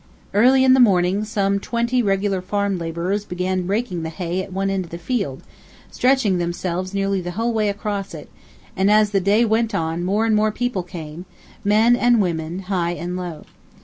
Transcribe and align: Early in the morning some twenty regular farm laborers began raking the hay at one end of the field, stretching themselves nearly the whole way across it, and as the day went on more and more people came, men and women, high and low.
Early 0.33 0.63
in 0.63 0.73
the 0.73 0.79
morning 0.79 1.23
some 1.25 1.59
twenty 1.59 2.01
regular 2.01 2.41
farm 2.41 2.79
laborers 2.79 3.23
began 3.23 3.67
raking 3.67 4.01
the 4.01 4.09
hay 4.09 4.41
at 4.41 4.51
one 4.51 4.71
end 4.71 4.85
of 4.85 4.89
the 4.89 4.97
field, 4.97 5.43
stretching 5.91 6.39
themselves 6.39 6.91
nearly 6.95 7.21
the 7.21 7.29
whole 7.37 7.53
way 7.53 7.69
across 7.69 8.15
it, 8.15 8.27
and 8.75 8.89
as 8.89 9.11
the 9.11 9.21
day 9.21 9.45
went 9.45 9.75
on 9.75 10.03
more 10.03 10.25
and 10.25 10.35
more 10.35 10.51
people 10.51 10.81
came, 10.81 11.25
men 11.63 11.95
and 11.95 12.19
women, 12.19 12.61
high 12.61 12.93
and 12.93 13.15
low. 13.15 13.45